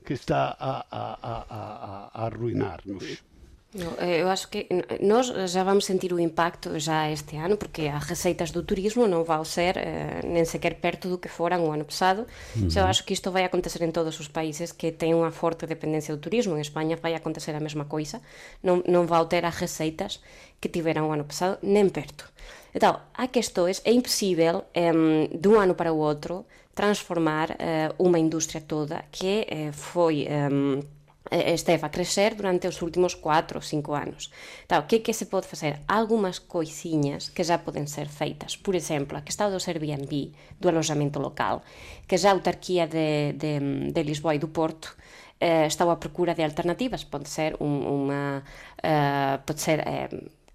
[0.03, 3.23] que está a, a, a, a arruinar-nos.
[3.73, 4.67] Eu acho que
[4.99, 9.23] nós já vamos sentir o impacto já este ano, porque as receitas do turismo não
[9.23, 12.27] vão ser eh, nem sequer perto do que foram o ano passado.
[12.53, 12.67] Uhum.
[12.75, 16.13] Eu acho que isto vai acontecer em todos os países que têm uma forte dependência
[16.13, 16.57] do turismo.
[16.57, 18.21] Em Espanha vai acontecer a mesma coisa.
[18.61, 20.19] Não, não vão ter as receitas
[20.59, 22.29] que tiveram o ano passado, nem perto.
[22.75, 28.19] Então, há questões, é impossível, um, de um ano para o outro, transformar uh, uma
[28.19, 30.27] indústria toda que uh, foi...
[30.29, 30.81] Um,
[31.29, 34.31] Eh, esteve a crecer durante os últimos 4 ou 5 anos.
[34.67, 35.79] Tá, o que é que se pode facer?
[35.87, 38.57] Algumas coisinhas que já poden ser feitas.
[38.57, 41.61] Por exemplo, a questão do Airbnb, do alojamento local,
[42.07, 44.97] que já a autarquía de, de, de Lisboa e do Porto
[45.39, 47.05] eh, está à procura de alternativas.
[47.05, 48.41] Pode ser un, unha...
[48.81, 49.79] Eh, pode ser...
[49.85, 50.09] Eh,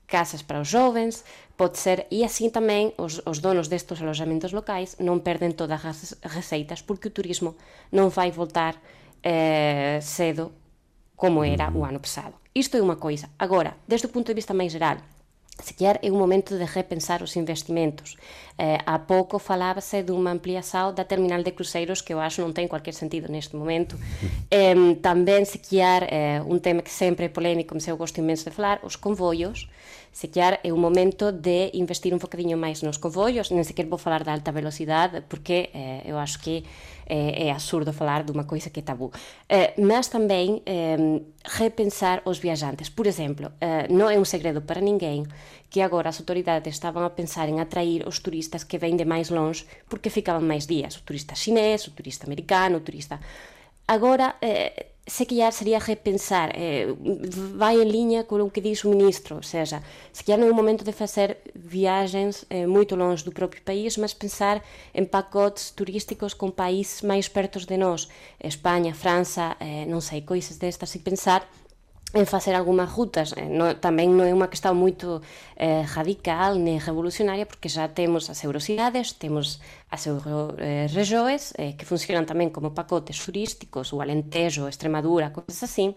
[0.07, 1.25] casas para os jovens,
[1.57, 6.15] pode ser, e así tamén os, os donos destes alojamentos locais non perden todas as
[6.23, 7.59] receitas porque o turismo
[7.91, 8.79] non vai voltar
[9.23, 10.53] eh, cedo
[11.17, 12.35] como era o ano pasado.
[12.53, 13.33] Isto é unha coisa.
[13.39, 15.01] Agora, desde o punto de vista máis geral,
[15.57, 18.21] Sequer é un momento de repensar os investimentos.
[18.59, 22.69] Eh, há pouco falábase dunha ampliação da terminal de cruceiros que eu acho non ten
[22.69, 23.97] cualquier sentido neste momento.
[24.53, 28.55] Eh, tamén sequer eh, un tema que sempre é polémico, mas eu gosto imenso de
[28.55, 29.67] falar, os convoios.
[30.13, 34.23] Sequer é un momento de investir un bocadinho máis nos convoios, nem sequer vou falar
[34.29, 36.69] da alta velocidade, porque eh, eu acho que
[37.07, 39.07] é, é absurdo falar de uma coisa que é tabu.
[39.07, 42.89] Uh, mas também uh, repensar os viajantes.
[42.89, 45.25] Por exemplo, uh, não é um segredo para ninguém
[45.69, 49.31] que agora as autoridades estavam a pensar em atrair os turistas que vêm de mais
[49.31, 50.97] longe porque ficavam mais dias.
[50.97, 53.21] O turista chinês, o turista americano, o turista...
[53.89, 54.35] Agora,
[55.07, 56.93] se calhar sería repensar, eh,
[57.55, 59.81] vai en liña con o que diz o ministro, ou seja,
[60.13, 63.95] se calhar non é o momento de facer viagens eh, moito longe do propio país,
[64.03, 68.11] mas pensar en pacotes turísticos con países máis pertos de nós,
[68.43, 71.47] España, França, eh, non sei, coisas destas, e pensar
[72.17, 73.37] en facer algunhas rutas.
[73.37, 75.21] Eh, no, tamén non é unha questão moito
[75.61, 79.61] eh, radical nem revolucionaria, porque já temos as eurocidades, temos
[79.93, 85.93] as euroregiões, eh, que funcionan tamén como pacotes turísticos, o Alentejo, Extremadura, coisas assim.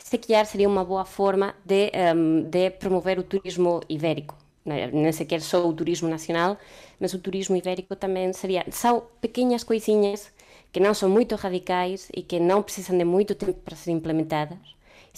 [0.00, 4.34] Se calhar sería unha boa forma de, um, de promover o turismo ibérico.
[4.64, 6.60] Nem sequer só o turismo nacional,
[7.00, 8.64] mas o turismo ibérico tamén sería...
[8.68, 10.32] São pequenas coisinhas
[10.72, 14.60] que non son moito radicais e que non precisan de moito tempo para ser implementadas,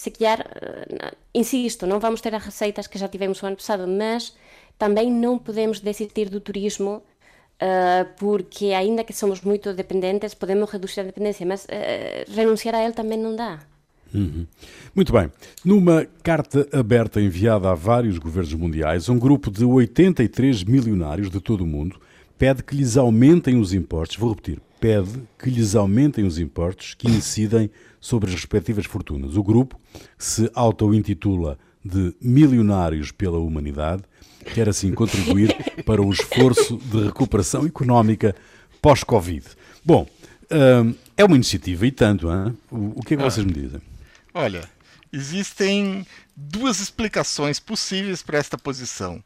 [0.00, 3.86] se calhar, eh, insisto, não vamos ter as receitas que já tivemos o ano passado,
[3.86, 4.34] mas
[4.78, 7.02] também não podemos desistir do turismo
[7.62, 12.82] Uh, porque ainda que somos muito dependentes, podemos reduzir a dependência, mas uh, renunciar a
[12.82, 13.58] ele também não dá.
[14.14, 14.46] Uhum.
[14.94, 15.30] Muito bem.
[15.62, 21.60] Numa carta aberta enviada a vários governos mundiais, um grupo de 83 milionários de todo
[21.60, 22.00] o mundo
[22.38, 24.16] pede que lhes aumentem os impostos.
[24.16, 29.36] Vou repetir: pede que lhes aumentem os impostos que incidem sobre as respectivas fortunas.
[29.36, 29.78] O grupo
[30.18, 34.02] se auto-intitula de Milionários pela Humanidade,
[34.54, 38.34] quer assim contribuir para o esforço de recuperação económica
[38.80, 39.44] pós-Covid.
[39.84, 40.06] Bom,
[40.50, 42.56] hum, é uma iniciativa e tanto, hein?
[42.70, 43.80] o que é que vocês me dizem?
[44.32, 44.68] Olha,
[45.12, 49.22] existem duas explicações possíveis para esta posição.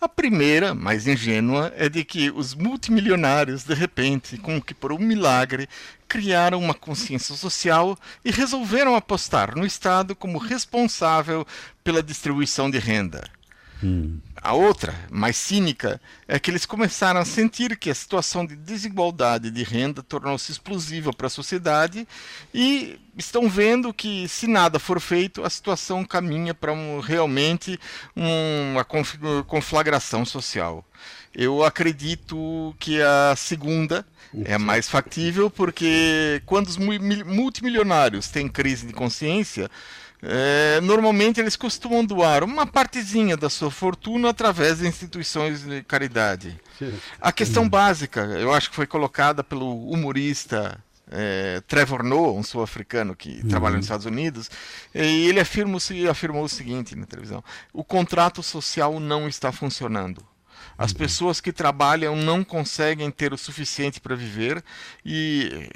[0.00, 4.98] A primeira, mais ingênua, é de que os multimilionários, de repente, com que por um
[4.98, 5.68] milagre,
[6.06, 11.46] criaram uma consciência social e resolveram apostar no Estado como responsável
[11.82, 13.24] pela distribuição de renda.
[13.82, 14.18] Hum.
[14.36, 19.50] A outra, mais cínica, é que eles começaram a sentir que a situação de desigualdade
[19.50, 22.06] de renda tornou-se explosiva para a sociedade
[22.52, 27.80] e estão vendo que, se nada for feito, a situação caminha para um, realmente
[28.14, 28.84] uma
[29.46, 30.84] conflagração social.
[31.34, 34.06] Eu acredito que a segunda
[34.44, 39.70] é mais factível, porque quando os multimilionários têm crise de consciência,
[40.22, 46.58] é, normalmente eles costumam doar uma partezinha da sua fortuna através de instituições de caridade.
[46.78, 46.94] Sim.
[47.20, 53.14] A questão básica, eu acho que foi colocada pelo humorista é, Trevor Noah, um sul-africano
[53.14, 53.48] que uhum.
[53.48, 54.50] trabalha nos Estados Unidos,
[54.94, 55.78] e ele afirma,
[56.10, 60.24] afirmou o seguinte na televisão: o contrato social não está funcionando.
[60.76, 60.98] As uhum.
[60.98, 64.64] pessoas que trabalham não conseguem ter o suficiente para viver
[65.04, 65.68] e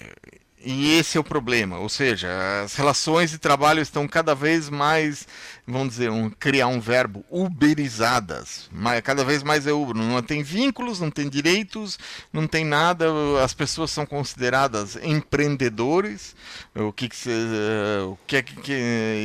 [0.64, 2.28] e esse é o problema, ou seja,
[2.64, 5.26] as relações de trabalho estão cada vez mais,
[5.66, 8.68] vamos dizer, um, criar um verbo, uberizadas,
[9.04, 11.98] cada vez mais é uber, não tem vínculos, não tem direitos,
[12.32, 13.06] não tem nada,
[13.42, 16.34] as pessoas são consideradas empreendedores,
[16.74, 17.30] o que, que, se,
[18.04, 18.72] o que é que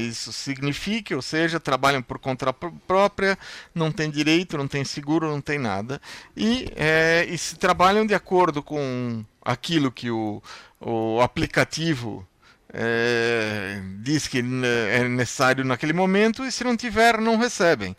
[0.07, 3.37] isso significa, ou seja, trabalham por conta própria,
[3.73, 5.99] não tem direito, não tem seguro, não tem nada,
[6.37, 10.41] e, é, e se trabalham de acordo com aquilo que o
[10.79, 12.27] o aplicativo
[12.73, 17.95] é, diz que é necessário naquele momento e se não tiver não recebem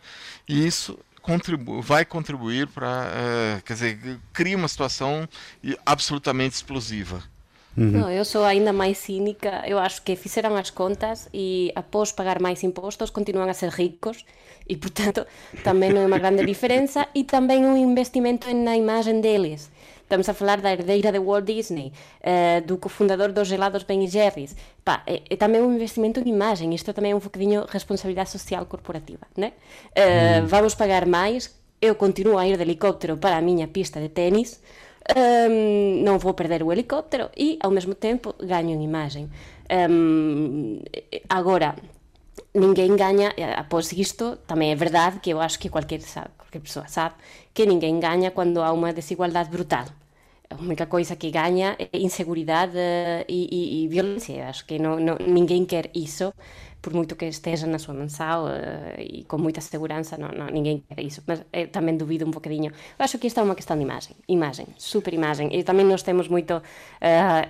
[0.47, 5.27] e isso contribu vai contribuir para é, quer dizer cria uma situação
[5.85, 7.23] absolutamente explosiva
[7.77, 7.91] Uhum.
[7.91, 9.63] Não, eu sou ainda mais cínica.
[9.67, 14.25] Eu acho que fizeram as contas e, após pagar mais impostos, continuam a ser ricos
[14.67, 15.25] e, portanto,
[15.63, 19.69] também não é uma grande diferença e também um investimento na imagem deles.
[20.05, 21.91] Estamos a falar da herdeira de Walt Disney,
[22.21, 24.55] uh, do cofundador dos gelados Ben Jerry's.
[24.83, 26.75] Pá, é, é também um investimento em imagem.
[26.75, 29.53] Isto também é um bocadinho responsabilidade social corporativa, né?
[29.97, 30.45] Mm.
[30.45, 31.55] Vamos pagar mais.
[31.81, 34.61] Eu continuo a ir de helicóptero para a minha pista de ténis.
[35.17, 39.29] Um, não vou perder o helicóptero e, ao mesmo tempo, ganho em imagem.
[39.89, 40.81] Um,
[41.27, 41.75] agora,
[42.53, 46.87] ninguén gaña, após isto, tamén é verdade que eu acho que cualquier, sabe, cualquier persoa
[46.87, 47.15] sabe
[47.55, 49.87] que ninguén gaña cando há unha desigualdade brutal.
[50.49, 54.47] A única coisa que gaña é inseguridade eh, e, e, e violencia.
[54.51, 56.37] Acho que non, non, ninguén quer iso,
[56.85, 60.83] por muito que esteja na sua mensal uh, e com muita segurança, não, não, ninguém
[60.87, 61.23] quer isso.
[61.25, 62.71] Mas eu também duvido um bocadinho.
[62.99, 65.49] Eu acho que isto é uma questão de imagem, imagem, super imagem.
[65.51, 66.61] E também nós temos muito uh,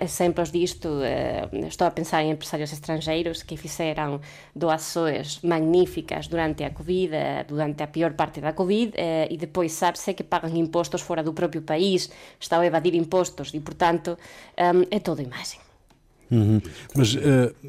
[0.02, 0.88] exemplos disto.
[0.88, 4.22] Uh, estou a pensar em empresários estrangeiros que fizeram
[4.54, 7.12] doações magníficas durante a Covid,
[7.46, 8.94] durante a pior parte da Covid,
[9.28, 13.60] e depois sabe-se que pagam impostos fora do próprio país, estão a evadir impostos e,
[13.60, 14.16] portanto,
[14.58, 15.65] um, é toda imagem.
[16.30, 16.60] Uhum.
[16.94, 17.20] Mas uh,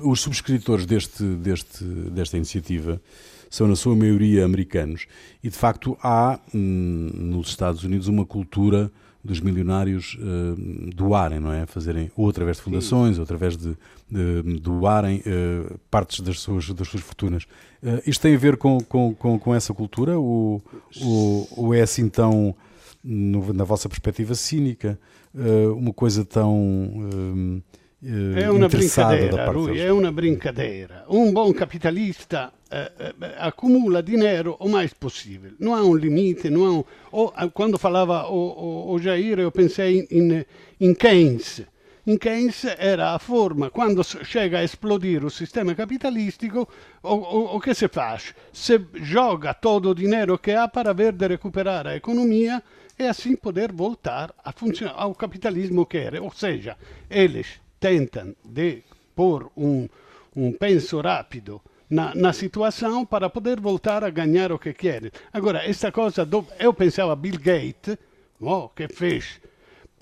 [0.02, 3.02] os subscritores deste, deste, desta iniciativa
[3.50, 5.08] são, na sua maioria, americanos.
[5.44, 8.92] E, de facto, há hum, nos Estados Unidos uma cultura
[9.24, 11.66] dos milionários uh, doarem, não é?
[11.66, 13.20] Fazerem ou através de fundações, Sim.
[13.20, 13.76] ou através de,
[14.10, 17.44] de doarem uh, partes das suas, das suas fortunas.
[17.84, 20.18] Uh, isto tem a ver com, com, com, com essa cultura?
[20.18, 20.64] Ou,
[21.02, 22.56] ou, ou, é assim tão,
[23.04, 24.98] no, na vossa perspectiva, cínica?
[25.76, 27.62] uma coisa tão
[28.04, 31.06] eh, è una brincadeira, lui, è una brincadeira.
[31.08, 35.54] Un buon capitalista eh, eh, accumula dinheiro o mais possível.
[35.60, 36.84] Não há um limite, não há um...
[37.12, 40.46] o, quando falava o, o, o Jair, eu pensei in,
[40.80, 41.64] in Keynes.
[42.06, 46.68] In Keynes era a forma, quando chega a explodir o sistema capitalistico,
[47.04, 48.34] o, o, o que se faz?
[48.54, 52.64] Se joga todo o dinheiro que há para ver de recuperar a economia
[52.98, 56.22] e assim poder voltar a funcionar ao capitalismo que era.
[56.22, 56.78] Ou seja,
[57.10, 58.84] eles tentam de
[59.16, 59.88] pôr um,
[60.36, 65.12] um penso rápido na, na situação para poder voltar a ganhar o que querem.
[65.32, 67.98] Agora, esta coisa, do, eu pensava Bill Gates,
[68.40, 69.40] oh, que fez,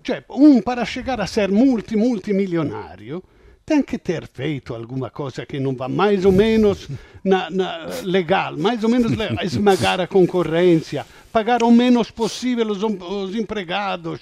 [0.03, 3.23] cioè, um para chegar a ser multi, multimilionário,
[3.65, 6.87] tem que ter feito alguma coisa que não vá mais ou menos
[7.23, 13.35] na, na, legal, mais ou menos esmagar a concorrência, pagar o menos possível os, os
[13.35, 14.21] empregados,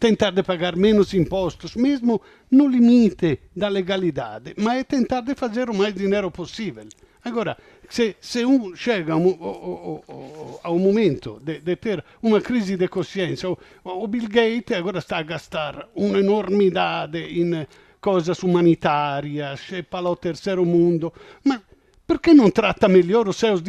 [0.00, 5.70] tentar de pagar menos impostos, mesmo no limite da legalidade, mas é tentar de fazer
[5.70, 6.84] o mais dinheiro possível.
[7.24, 7.56] Agora,
[7.88, 9.20] se, se um chega ao,
[10.62, 15.18] ao momento de, de, ter uma crise de consciência, o, o Bill Gates agora está
[15.18, 17.66] a gastar uma enormidade em
[18.08, 21.12] coisas humanitárias e para o terceiro mundo,
[21.44, 21.60] mas
[22.06, 23.60] por que não trata melhor os seus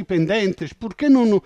[0.95, 1.43] que não,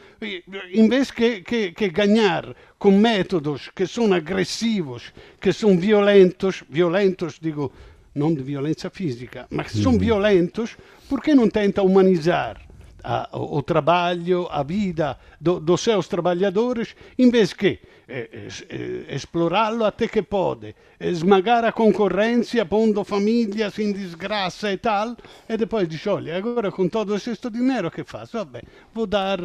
[0.71, 7.39] em vez que, que, que ganhar com métodos que são agressivos, que são violentos, violentos
[7.41, 7.71] digo,
[8.13, 9.97] não de violência física, mas que são uhum.
[9.97, 10.77] violentos,
[11.19, 12.61] que não tenta humanizar
[13.03, 19.83] a, o, trabalho, a vida do, dos seus trabalhadores, em vez que eh, eh, explorá-lo
[19.83, 25.17] até que pode, esmagar a concorrência, pondo famílias em desgraça e tal,
[25.49, 28.37] e depois diz, olha, agora com todo questo dinheiro que faço?
[28.37, 28.61] Vabbè,
[28.93, 29.39] vou dar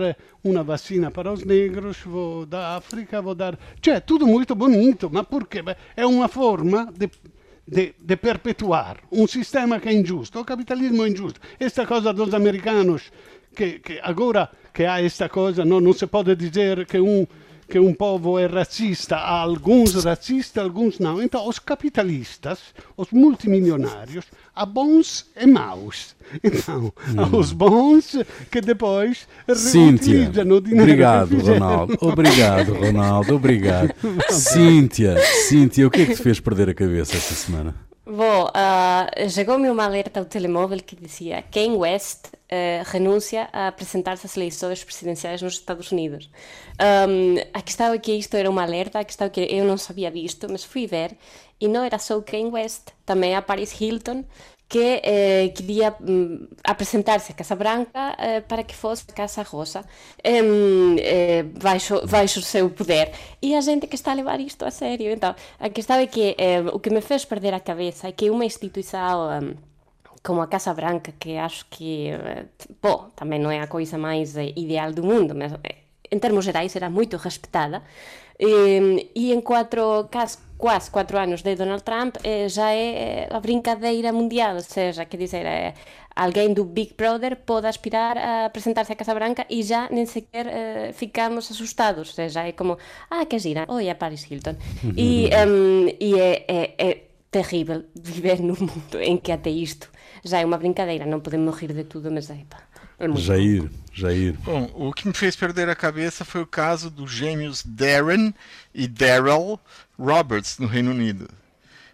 [0.44, 3.58] uma vacina para os negros, vou da África, vou dar...
[3.82, 5.64] Cioè, tudo muito bonito, ma perché?
[5.96, 7.10] É uma forma de
[7.68, 10.40] de, de, perpetuar um sistema que é injusto.
[10.40, 11.38] O capitalismo é injusto.
[11.60, 13.12] Esta coisa dos americanos,
[13.58, 17.26] que, que agora que há esta coisa, não, não se pode dizer que um
[17.68, 21.22] que um povo é racista, há alguns racistas, alguns não.
[21.22, 22.58] Então, os capitalistas,
[22.96, 24.24] os multimilionários,
[24.56, 26.16] há bons e maus.
[26.42, 27.14] Então, hum.
[27.18, 28.16] há os bons
[28.50, 31.98] que depois Cíntia, o dinheiro obrigado, Ronaldo.
[32.00, 33.34] Obrigado, Ronaldo.
[33.34, 33.94] Obrigado.
[34.32, 37.87] Cíntia, Cíntia, o que é que te fez perder a cabeça esta semana?
[38.10, 44.24] Bom, uh, chegou-me uma alerta ao telemóvel que dizia Kanye West uh, renuncia a apresentar-se
[44.24, 46.30] às eleições presidenciais nos Estados Unidos.
[46.80, 49.76] Um, a questão é que isto era uma alerta, a questão é que eu não
[49.76, 51.18] sabia disto, mas fui ver
[51.60, 54.24] e não era só o Kanye West, também a Paris Hilton,
[54.68, 59.84] que eh, queria mm, apresentar-se à Casa Branca eh, para que fosse a Casa Rosa
[60.22, 63.12] eh, baixo, baixo o seu poder.
[63.40, 65.10] E a gente que está a levar isto a sério.
[65.10, 68.28] Então, a questão é que eh, o que me fez perder a cabeça é que
[68.30, 69.56] uma instituição
[70.22, 72.10] como a Casa Branca, que acho que,
[72.82, 75.52] bom, eh, também não é a coisa mais eh, ideal do mundo, mas
[76.10, 77.82] em termos gerais era muito respeitada,
[78.38, 83.40] Eh, e en cuatro, cas, quas cuatro anos de Donald Trump eh, já é a
[83.40, 85.74] brincadeira mundial, seja, que dizer, eh,
[86.14, 90.46] alguén do Big Brother pode aspirar a presentarse a Casa Branca e já nem sequer
[90.46, 92.78] eh, ficamos asustados, seja, é como,
[93.10, 94.54] ah, que gira, oi oh, a Paris Hilton.
[94.94, 99.34] e, um, e eh, é, eh, é, eh, é terrível viver nun mundo en que
[99.34, 99.90] até isto
[100.24, 102.67] já é unha brincadeira, non podemos rir de tudo, mas é, pá.
[102.98, 104.34] É Jair, Jair.
[104.40, 108.34] Bom, o que me fez perder a cabeça foi o caso dos gêmeos Darren
[108.74, 109.60] e Daryl
[109.96, 111.28] Roberts no Reino Unido.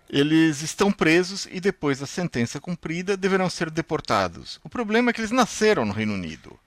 [0.08, 4.58] Eles estão presos e depois da sentença cumprida deverão ser deportados.
[4.64, 6.58] O problema é que eles nasceram no Reino Unido.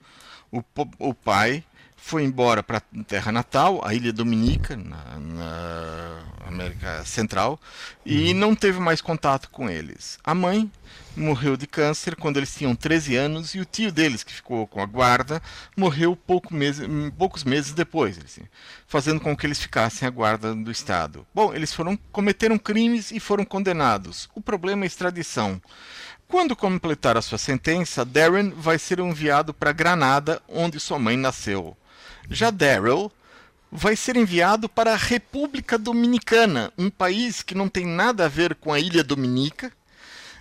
[0.52, 0.62] O,
[0.98, 1.64] o pai
[2.00, 7.60] foi embora para a terra natal, a Ilha Dominica, na, na América Central,
[8.06, 8.38] e uhum.
[8.38, 10.18] não teve mais contato com eles.
[10.24, 10.70] A mãe
[11.14, 14.80] morreu de câncer quando eles tinham 13 anos e o tio deles, que ficou com
[14.80, 15.42] a guarda,
[15.76, 16.78] morreu pouco mês,
[17.18, 18.42] poucos meses depois, assim,
[18.86, 21.26] fazendo com que eles ficassem à guarda do Estado.
[21.34, 24.30] Bom, eles foram cometeram crimes e foram condenados.
[24.34, 25.60] O problema é a extradição.
[26.28, 31.76] Quando completar a sua sentença, Darren vai ser enviado para Granada, onde sua mãe nasceu.
[32.30, 33.10] Já Daryl
[33.70, 38.54] vai ser enviado para a República Dominicana, um país que não tem nada a ver
[38.54, 39.70] com a Ilha Dominica,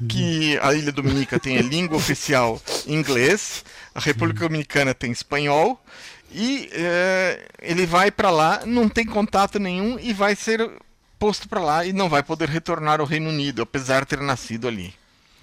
[0.07, 5.83] que a Ilha Dominica tem a língua oficial inglês, a República Dominicana tem espanhol,
[6.31, 10.69] e é, ele vai para lá, não tem contato nenhum e vai ser
[11.17, 14.67] posto para lá e não vai poder retornar ao Reino Unido, apesar de ter nascido
[14.67, 14.93] ali.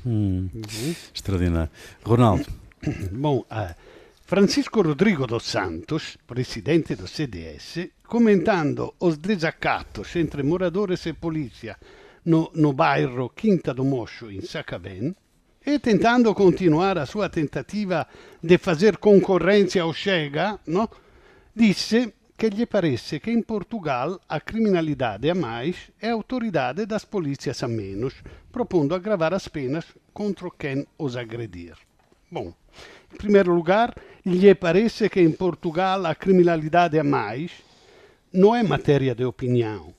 [0.06, 0.94] Hum, uhum.
[1.12, 1.70] Extraordinário.
[2.04, 2.46] Ronaldo.
[3.10, 3.74] Bom, uh,
[4.26, 11.76] Francisco Rodrigo dos Santos, presidente do CDS, comentando os desacatos entre moradores e polícia
[12.24, 15.14] no, no bairro Quinta do Mocho, em Sacavém,
[15.64, 18.06] e tentando continuar a sua tentativa
[18.42, 20.88] de fazer concorrência ao Chega, no?
[21.54, 27.04] disse que lhe parece que em Portugal a criminalidade a mais é a autoridade das
[27.04, 28.14] polícias a menos,
[28.50, 31.74] propondo agravar as penas contra quem os agredir.
[32.30, 32.54] Bom,
[33.12, 33.94] em primeiro lugar,
[34.26, 37.50] lhe parece que em Portugal a criminalidade a mais
[38.32, 39.94] não é matéria de opinião,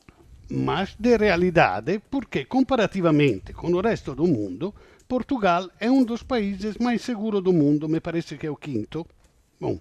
[0.49, 4.73] mas de realidade, porque comparativamente com o resto do mundo,
[5.07, 9.05] Portugal é um dos países mais seguros do mundo, me parece que é o quinto.
[9.59, 9.79] Bom,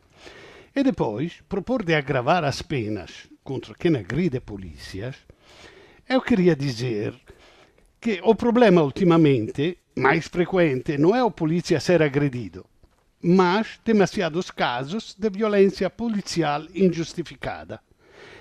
[0.76, 5.16] e depois, propor de agravar as penas contra quem agride polícias,
[6.06, 7.14] eu queria dizer
[7.98, 12.66] que o problema ultimamente, mais frequente, não é o polícia ser agredido,
[13.24, 17.80] mas demasiados casos de violência policial injustificada.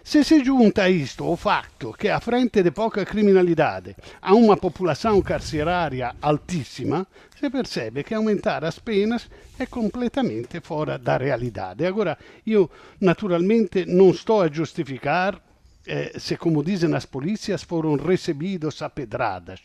[0.03, 3.81] Se se junta a isto o fatto che a frente di poca criminalità
[4.19, 9.25] ha una popolazione carceraria altissima, si percebe che aumentare as penas
[9.55, 11.73] è completamente fuori da realtà.
[11.79, 12.69] Agora, io
[12.99, 15.39] naturalmente non sto a giustificare
[15.85, 19.61] eh, se, como dizem as polícias, foram recebidos a pedradas.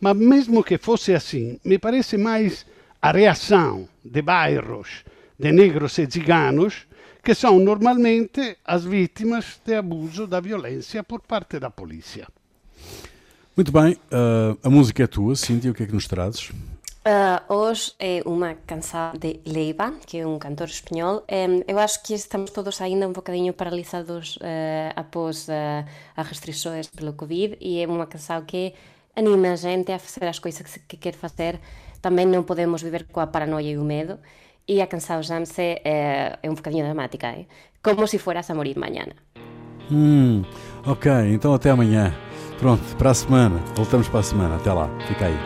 [0.00, 2.66] Mas mesmo que fosse assim, me parece mais
[3.02, 5.04] a reação de bairros
[5.38, 6.86] de negros e ciganos
[7.22, 12.26] che sono normalmente as vítimas de abuso da violência por parte da polícia.
[13.56, 16.50] Muito bem, uh, a música é tua, Cíntia, o que é que nos trazes?
[17.00, 21.24] Uh, hoje é uma canção de Leiva, que é um cantor espanhol.
[21.30, 25.84] Um, eu acho que estamos todos ainda um bocadinho paralisados uh, após uh,
[26.16, 28.74] as restrições pelo Covid e é uma canção que
[29.16, 31.58] anima a gente a fazer as coisas que, que quer fazer.
[32.00, 34.18] Também não podemos viver com a paranoia e o medo.
[34.66, 37.46] E a canção chama-se, é, é um bocadinho dramática, é?
[37.82, 39.14] como se fueras a morir mañana.
[39.90, 40.44] Hum,
[40.86, 42.14] ok, então até amanhã.
[42.60, 43.58] Pronto, para a semana.
[43.74, 44.56] Voltamos para a semana.
[44.56, 44.88] Até lá.
[45.08, 45.38] Fica aí.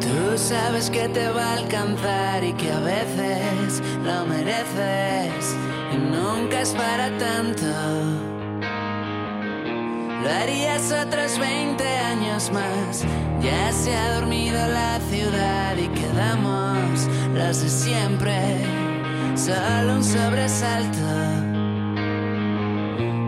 [0.00, 5.56] Tú sabes que te va a alcanzar y que a veces lo mereces
[5.94, 8.35] y nunca es para tanto.
[10.26, 13.04] Lo otros 20 años más.
[13.40, 18.64] Ya se ha dormido la ciudad y quedamos los de siempre.
[19.36, 21.06] Solo un sobresalto.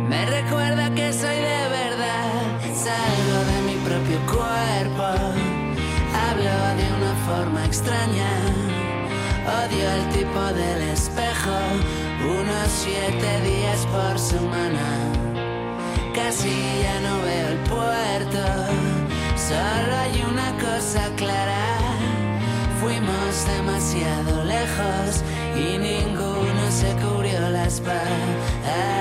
[0.08, 2.42] Me recuerda que soy de verdad.
[2.74, 5.08] Salgo de mi propio cuerpo.
[6.24, 8.30] Hablo de una forma extraña.
[9.62, 11.58] Odio el tipo del espejo.
[12.24, 15.07] Unos siete días por semana.
[16.28, 18.44] Casi ya no veo el puerto,
[19.34, 21.78] solo hay una cosa clara.
[22.82, 25.24] Fuimos demasiado lejos
[25.56, 28.97] y ninguno se cubrió la espalda.